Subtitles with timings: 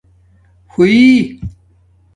[0.71, 1.15] بݸئݶ